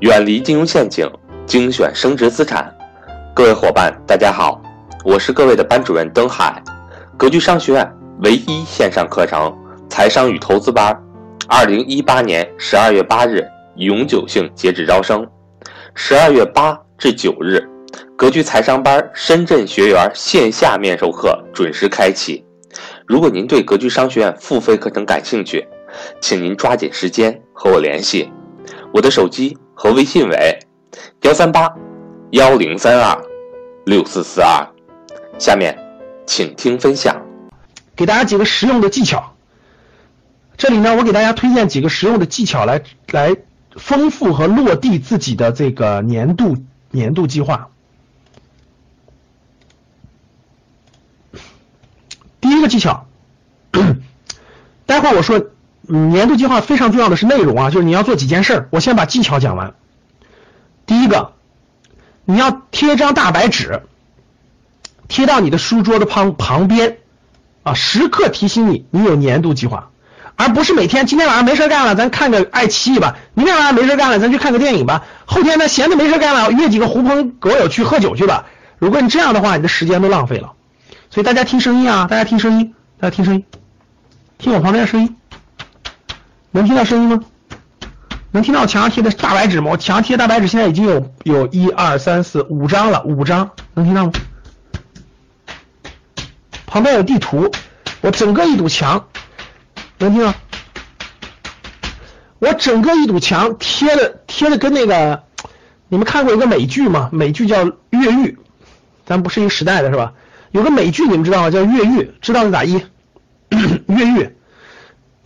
[0.00, 1.06] 远离金融陷阱，
[1.44, 2.74] 精选升值资产。
[3.34, 4.58] 各位伙伴，大家好，
[5.04, 6.62] 我是各位的班主任登海。
[7.18, 7.92] 格局商学院
[8.22, 9.54] 唯一线上课程
[9.90, 10.98] 财商与投资班，
[11.46, 13.46] 二零一八年十二月八日
[13.76, 15.26] 永久性截止招生，
[15.94, 17.62] 十二月八至九日，
[18.16, 22.42] 格局财商班深圳学员线下面授课准时开启。
[23.06, 25.68] 如果您对格局商学院付费课程感兴趣，
[26.22, 28.32] 请您抓紧时间和我联系，
[28.94, 29.54] 我的手机。
[29.82, 30.58] 和微信为
[31.22, 31.74] 幺三八
[32.32, 33.18] 幺零三二
[33.86, 34.68] 六四四二，
[35.38, 35.74] 下面
[36.26, 37.16] 请听分享，
[37.96, 39.34] 给大家几个实用的技巧。
[40.58, 43.34] 这里呢，我给大家推荐几个实用的技巧来来
[43.74, 46.58] 丰富和落地自己的这个年度
[46.90, 47.70] 年度计划。
[52.42, 53.06] 第一个技巧，
[54.84, 55.42] 待会儿我说。
[55.82, 58.68] 年度计划非常重要的是内容啊，就是你要做几件事儿。
[58.70, 59.74] 我先把技巧讲完。
[60.86, 61.32] 第一个，
[62.24, 63.82] 你要贴张大白纸，
[65.08, 66.98] 贴到你的书桌的旁旁边
[67.62, 69.90] 啊，时刻提醒你你有年度计划，
[70.36, 78.46] 而不是每天今天晚上没事干了，咱看个爱奇艺吧；明天晚上没事干了，咱去看个电影吧；后天呢闲的没事干了，约几个狐朋狗友去喝酒去吧。
[78.78, 80.52] 如果你这样的话，你的时间都浪费了。
[81.10, 83.44] 所以大家听声音啊，大家听声音，大家听声音，
[84.38, 85.16] 听我旁边的声音。
[86.52, 87.20] 能听到声音吗？
[88.32, 89.70] 能听到墙上贴的大白纸吗？
[89.72, 94.12] 我墙上贴大白纸现在已经有有一二三四五张了，五张能听到吗？
[96.66, 97.50] 旁边有地图，
[98.00, 99.08] 我整个一堵墙
[99.98, 100.34] 能听到？
[102.38, 105.24] 我整个一堵墙贴的贴的跟那个，
[105.88, 107.10] 你们看过一个美剧吗？
[107.12, 108.28] 美剧叫《越狱》，
[109.04, 110.12] 咱不是一个时代的是吧？
[110.52, 111.50] 有个美剧你们知道吗？
[111.50, 112.82] 叫《越狱》，知道是咋一？
[113.86, 114.36] 越狱。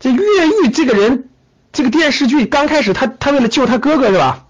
[0.04, 1.30] 这越狱这个人，
[1.72, 4.44] 这个电视剧刚开始，他他为了救他哥哥是吧？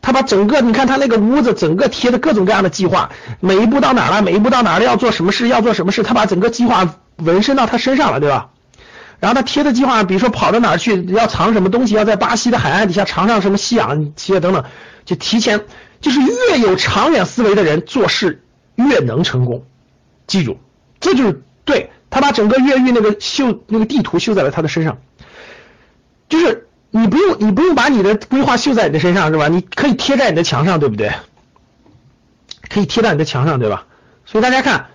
[0.00, 3.10] 他把整个你看他那个屋子，整个贴的各种各样的计划，
[3.40, 8.50] 每一步到哪了，每一步到哪了，要做什么事，要做什么事，他把整个计划纹身到他身上了，对吧？
[9.18, 14.62] 然后他贴的计划，比如说跑到哪儿去，要藏什么东西，要在巴西的海岸底下藏上什么吸氧器等等，
[15.04, 15.62] 就提前，
[16.00, 18.44] 就是越有长远思维的人做事
[18.76, 19.64] 越能成功，
[20.28, 20.60] 记住，
[21.00, 21.90] 这就是对。
[22.14, 24.98] 他把整个越狱那个绣那个地图绣在了他的身上，
[26.28, 29.48] 就是你不用你不用把你的规划绣在你的身上是吧？
[29.48, 31.10] 你可以贴在你的墙上，对不对？
[32.68, 33.86] 可以贴在你的墙上，对吧？
[34.26, 34.86] 所以大家看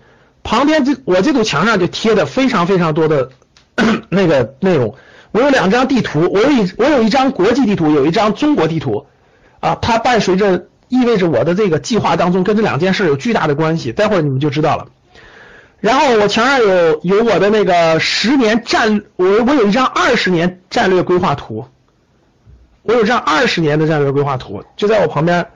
[0.43, 3.31] 旁边这我这堵墙上就贴的非常非常多的
[4.07, 4.95] 那个内容。
[5.31, 9.07] 我有两张地图，我有一我有一张国际地图，有一张中国地图
[9.59, 13.91] 啊，它伴随着意味着我的这个计划当中跟这两件事有巨大的关系。
[13.91, 14.87] 待会儿你们就知道了。
[15.81, 21.65] 然后我墙上有有我的那个十年战，我我有一张二十年战略规划图，
[22.81, 25.49] 我有张二十年的战略规划图，就在我旁边，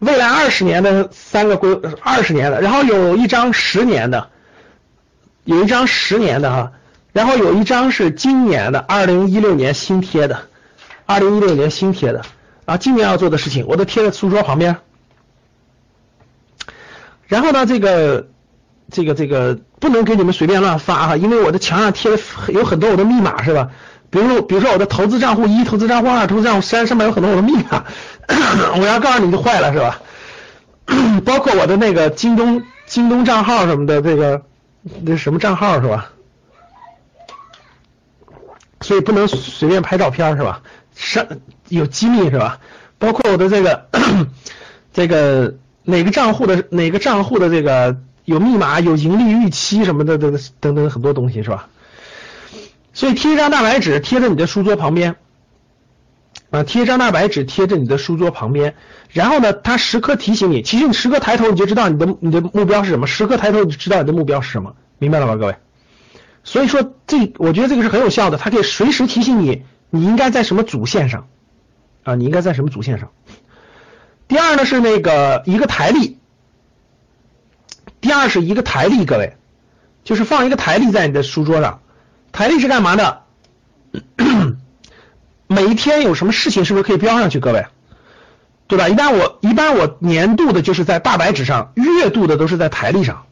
[0.00, 4.30] 未来二十年的三个规二十年的，然后有一张十年的，
[5.44, 6.72] 有一张十年的哈，
[7.12, 10.40] 然后有一张是今年的二零一六年新贴的，
[11.06, 12.24] 二零一六年新贴的
[12.64, 14.78] 啊，今年要做的事情我都贴在书桌旁边，
[17.28, 18.26] 然后呢这个。
[18.90, 22.18] 这个这个不能给你们随便乱发哈，因为我的墙上贴的
[22.48, 23.70] 有很多我的密码是吧？
[24.10, 27.84] 比如比如说我的投资账户一、投资账户二、投资账户三上面有很多我的密码，
[28.80, 30.00] 我要告诉你就坏了是吧？
[31.26, 34.40] 包括我的那个京东京东账号什么的，这个
[35.02, 36.10] 那什么账号是吧？
[38.80, 40.62] 所以不能随便拍照片是吧？
[40.96, 41.26] 上
[41.68, 42.58] 有机密是吧？
[42.98, 43.88] 包括我的这个
[44.94, 47.94] 这个哪个账户的哪个账户的这个。
[48.28, 51.70] 有密码，有盈利预期什么的，等等等很多东西是吧？
[52.92, 55.16] 所以贴一张大白纸贴在你的书桌旁边，
[56.50, 58.74] 啊，贴一张大白纸贴在你的书桌旁边，
[59.08, 65.56] 然后呢，它时刻提醒你，其实你时刻抬头你就知道你的你的目标是什么，时刻抬头你就知道你的目标是什么，明白了吧，各位？
[66.44, 71.28] 所以说这我觉得这个是很有效的，它可以随时提醒你你应该在什么主线上
[72.02, 73.08] 啊，你应该在什么主线上。
[74.28, 76.17] 第二呢是那个一个台历。
[78.00, 79.36] 第二是一个台历，各位，
[80.04, 81.80] 就是放一个台历在你的书桌上。
[82.30, 83.22] 台历是干嘛的？
[85.48, 87.40] 每一天有什么事情是不是可以标上去？
[87.40, 87.66] 各位，
[88.66, 88.88] 对吧？
[88.88, 93.24] 一般我一般我年度的就是在大白纸上，月度的都是在台历上。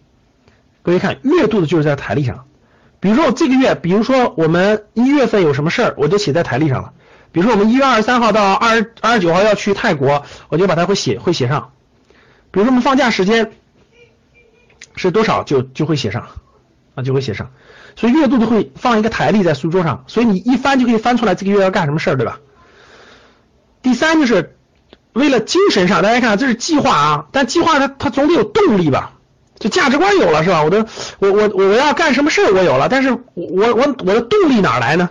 [0.83, 2.47] 各位看，月度的就是在台历上。
[2.99, 6.93] 比如说我这个月，比如说我们一月份有什么事儿，我就写在台历上了。
[7.33, 11.73] 比如说我们一月二十三号到二二十九号要去泰国，我就把它会写会写上。
[12.51, 13.53] 比如说我们放假时间。
[14.97, 16.27] 是多少就就会写上
[16.95, 17.51] 啊，就会写上，
[17.95, 22.41] 所以月度都会放一个台历在书桌上，所以你一翻就可以翻出来这个月要干什么事儿，对吧？
[23.83, 24.57] 第三就是
[25.13, 29.13] 为了精神上，大家看这是计划啊，但计划它它总得有动力吧？
[29.59, 30.63] 就价值观有了是吧？
[30.63, 30.87] 我的
[31.19, 35.11] 我我我要干什么事儿我有了，但是我我我的动力哪来呢？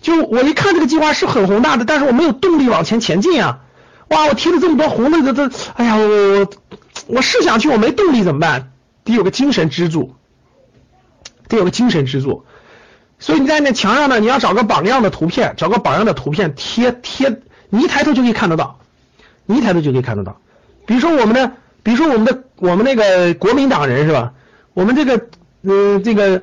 [0.00, 3.60] 就我一看这个计划是很宏大的，但是我没有动力往前前进啊！
[4.08, 6.48] 哇，我贴了这么多红的这这，哎呀，我我
[7.06, 8.71] 我是想去，我没动力怎么办？
[9.04, 10.14] 得有个精神支柱，
[11.48, 12.44] 得有个精神支柱。
[13.18, 17.40] 所以你在那墙上呢，你要找个榜样的图片，找个榜样的图片贴贴，
[17.70, 18.80] 你一抬头就可以看得到，
[19.46, 20.40] 你一抬头就可以看得到。
[20.86, 21.52] 比如说我们的，
[21.82, 24.32] 比如说我们的我们那个国民党人是吧？
[24.74, 25.28] 我们这个
[25.62, 26.42] 嗯这个。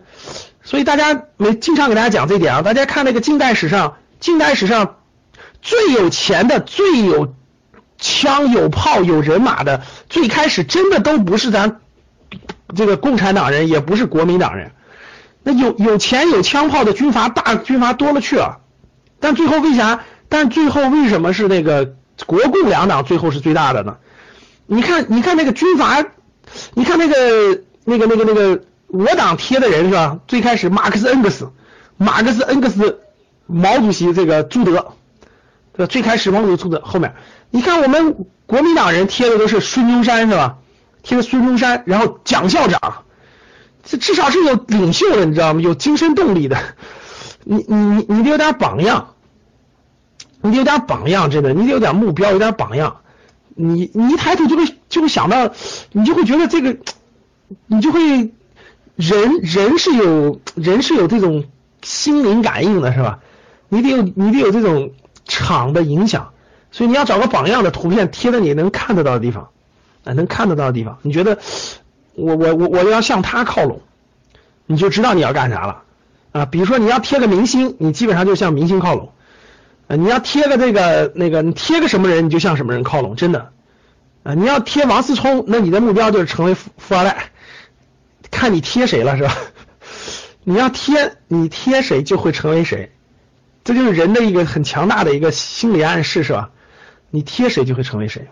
[0.62, 4.98] 所以大家没经常给大家讲这一点啊，大家看那个近代史上，近代史上
[5.64, 7.34] 最有钱的、最有
[7.98, 11.80] 枪有炮有人马的，最开始真的都不是咱
[12.76, 14.72] 这个共产党人，也不是国民党人。
[15.44, 18.60] 那有有钱有枪炮的军阀大军阀多了去了，
[19.20, 20.02] 但最后为啥？
[20.28, 21.96] 但最后为什么是那个
[22.26, 23.98] 国共两党最后是最大的呢？
[24.66, 26.06] 你看，你看那个军阀，
[26.74, 28.62] 你看那个那个那个那个。
[28.92, 30.18] 我党贴的人是吧？
[30.28, 31.52] 最开始马克思恩格斯，
[31.98, 33.02] 马克思恩格斯，
[33.46, 34.94] 毛主席这个朱德，
[35.78, 37.14] 这最开始毛主席朱德后面，
[37.52, 40.58] 你看我们国民党人贴的都是孙中山是吧？
[41.04, 43.04] 贴孙中山，然后蒋校长，
[43.84, 45.62] 这至少是有领袖的，你知道吗？
[45.62, 46.58] 有精神动力的，
[47.44, 49.16] 你你你你得有点榜样，
[50.42, 52.98] 你得有点榜样，真的，你得有点目标，有点榜样，
[53.56, 55.52] 你你一抬头就会就会想到，
[55.92, 56.78] 你就会觉得这个，
[57.68, 58.32] 你就会。
[58.96, 61.46] 人人是有人是有这种
[61.82, 63.20] 心灵感应的，是吧？
[63.70, 64.92] 你得有你得有这种
[65.24, 66.34] 场的影响，
[66.70, 69.52] 所以你要找个榜样的图片贴在你能看得到的地方，
[70.04, 70.98] 啊，能看得到的地方。
[71.02, 71.40] 你觉得
[72.16, 73.82] 我我我我要向他靠拢，
[74.66, 75.84] 你就知道你要干啥了
[76.32, 76.46] 啊。
[76.46, 79.12] 比如说你要贴个明星，你基本上就向明星靠拢
[79.88, 79.96] 啊。
[79.96, 83.52] 你要贴个这个那个，你贴个什么人，你就向什么人靠拢，真的
[84.24, 84.34] 啊。
[84.34, 87.32] 你要贴王思聪，那你的目标就是成为富富二代。
[88.32, 89.36] 看你贴谁了是吧？
[90.44, 92.92] 你要贴你贴谁就会成为谁，
[93.64, 96.52] 这就是人的一个很强大的一个心理暗示是吧？
[97.10, 98.28] 你贴谁就会成为谁。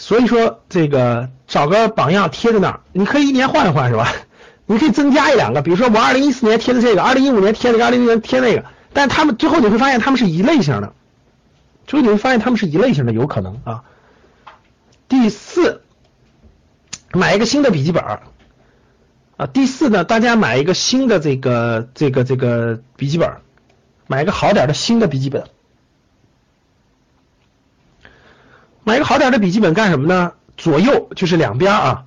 [0.00, 4.12] 所以说这个找个榜样贴在那儿，你可以一年换一换是吧？
[4.66, 10.92] 你可以增加一两个，比如说我二零一四年贴的这个，二零一五年贴这个，二零一六年贴那个，但他们最后你会发现他们是一类型的，
[11.86, 13.84] 最后你会发现他们是一类型的，有可能啊。
[15.08, 15.82] 第四。
[17.12, 18.04] 买一个新的笔记本
[19.36, 19.46] 啊！
[19.52, 23.28] 第四呢，大家买一个新的这个这个这个笔记本，
[24.06, 25.42] 买一个好点的新的笔记本。
[28.84, 30.32] 买一个好点的笔记本干什么呢？
[30.56, 32.04] 左右就是两边啊。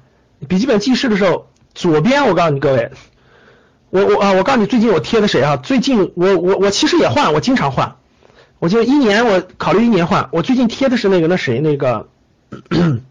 [0.47, 2.91] 笔记本记事的时候，左边我告诉你各位，
[3.89, 5.57] 我我啊，我告诉你最近我贴的谁啊？
[5.57, 7.95] 最近我我我其实也换，我经常换。
[8.59, 12.09] 我就一年我考虑一年换，我最近贴的是那个那谁那个。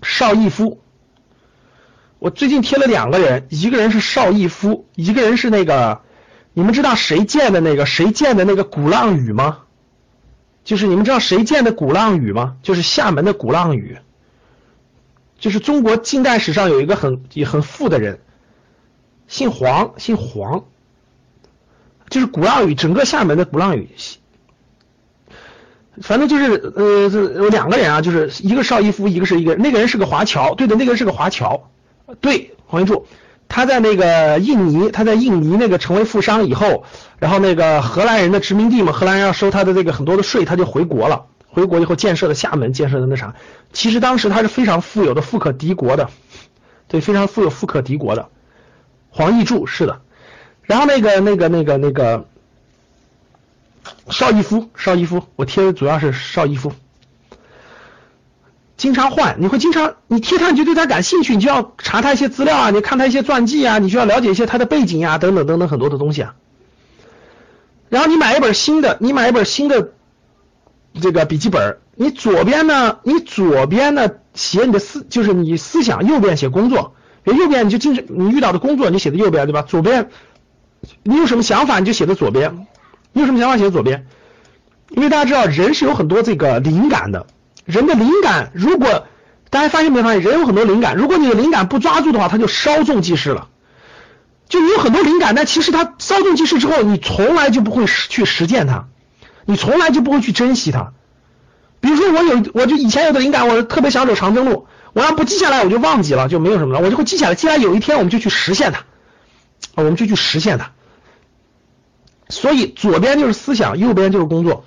[0.00, 0.80] 邵逸夫，
[2.20, 6.02] 我最近贴了两个人，一个人是邵逸夫，一个人是那个，
[6.52, 9.62] 你们知道谁建的那个谁建的那个鼓浪屿吗？
[10.68, 12.56] 就是你们知道谁建的鼓浪屿吗？
[12.62, 13.96] 就是厦门的鼓浪屿，
[15.38, 18.20] 就是中国近代史上有一个很也很富的人，
[19.28, 20.66] 姓黄，姓黄，
[22.10, 23.88] 就是鼓浪屿整个厦门的鼓浪屿。
[26.02, 31.70] 反正就是呃，这有两个人啊，就是一个邵逸夫，一个是一个那个人是个华侨，对的，那个人是个华侨，
[32.20, 33.06] 对，黄云柱，
[33.58, 36.84] 他在那个印尼，他在印尼那个成为富商以后，
[37.18, 43.34] 然后那个荷兰人的殖民地嘛，荷兰人要收他的这个很多的税，他就回国了，回国以后建设的厦门，建设的那啥，
[43.72, 46.08] 其实当时他是非常富有的，富可敌国的，
[46.86, 48.28] 对，非常富有，富可敌国的，
[49.10, 50.02] 黄奕柱是的，
[50.62, 52.26] 然后那个那个那个那个。
[54.08, 56.72] 邵逸夫，邵逸夫，我贴的主要是邵逸夫，
[58.78, 66.36] 经常换，你会经常，你贴他你就对他感兴趣，你就要查他一些资料啊，你看他一些传记啊，你就要了解一些他的背景啊，等等等等很多的东西啊。
[67.90, 69.90] 然后你买一本新的，你买一本新的
[71.00, 76.94] 这个笔记本，你左边呢，你左边呢写你的思，就是你思想，右边写工作，
[77.24, 79.62] 右边你就经常你遇到的工作你写的右边对吧？
[79.62, 80.08] 左边
[81.02, 82.66] 你有什么想法你就写在左边。
[83.12, 84.06] 你有什么想法写在左边？
[84.90, 87.26] 因为大家知道人是有很多这个灵感的，
[87.68, 89.06] 人的灵感如果
[89.50, 93.48] 大家发现没发现，人有很多灵感，如果你的灵感不抓住的话，他就稍纵即逝了。
[94.48, 98.86] 就你有很多灵感，但其实他稍纵即逝之后，你从来就不会去实践它，
[99.44, 100.94] 你从来就不会去珍惜它。
[101.80, 108.84] 比如说我有，我就以前有的灵感，我特别想走长征路，我要不记下来，我就忘记了，就没有什么了，我就会记下来，既然有一天我们就去实现它，
[109.74, 110.70] 我们就去实现它。
[112.30, 114.64] 所以左边就是思想，右边就是工作。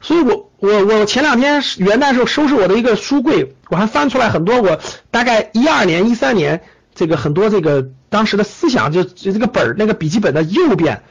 [0.00, 4.80] 所以我我我前两天元旦时候收拾我的一个书柜，我还翻出来很多我
[5.10, 6.62] 大概一二年、一三年
[6.94, 11.02] 这个很多这个当时的思想，就就这个本儿那个笔记本的右边，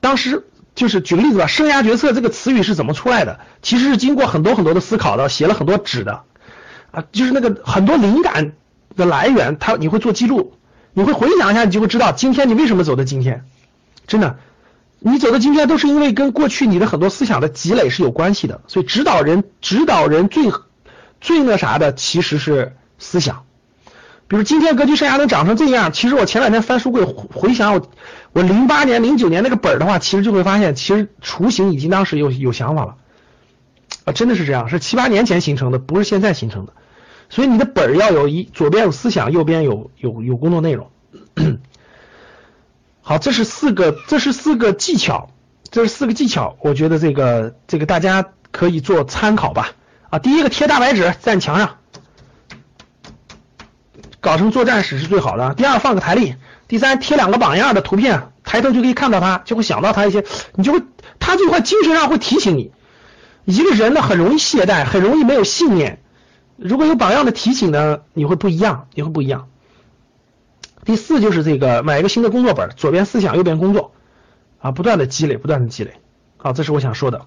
[0.00, 0.44] 当时
[0.74, 3.40] 就是举个例子吧，生涯决策这个词语是怎么出来的？
[3.60, 6.22] 其实是经过很多很多的思考的，写了很多纸的
[6.90, 8.52] 啊，就是那个很多灵感
[8.96, 10.54] 的来源，它你会做记录，
[10.94, 13.44] 你会回想一下，你就会知道今天你为什么走到今天，
[14.06, 14.38] 真的。
[15.02, 20.52] 你走到今天都是因为跟过去你的很多思想的积累是有关系的，所以指导人指导人最
[21.20, 23.44] 最那啥的其实是思想。
[24.28, 27.90] 比如今天格局生涯能长成这样，其实我前两天翻书柜回想我
[28.32, 32.96] 我零八年零九年那个本儿的话，其实就会发现其实雏形已经当时有有想法了
[34.04, 36.74] 啊，真的是这样，是七八年前形成的，不是现在形成的。
[37.28, 40.90] 所以你的本儿要有一左边有思想，右边有有有工作内容。
[43.10, 45.30] 好，这是四个，这是四个技巧，
[45.72, 49.72] 这是四个技巧，我觉得这个这个大家可以做参考吧。
[50.10, 51.78] 啊，第一个贴大白纸在墙上，
[54.20, 55.54] 搞成作战室是最好的。
[55.54, 56.36] 第二放个台历，
[56.68, 60.24] 第三贴两个榜样的图片，抬头就可以看到他，就会想到他一些，
[60.54, 60.80] 你就会
[61.18, 62.70] 他就会精神上会提醒你。
[63.44, 66.00] 一个人呢很容易懈怠，很容易没有信念，
[66.56, 69.48] 如果有榜样的提醒呢，你会不一样，你会不一样。
[70.84, 73.92] 第四就是这个买一个新的工作本，左边思想，右边工作，
[74.58, 75.94] 啊，不断的积累，不断的积累，
[76.38, 77.26] 啊，这是我想说的。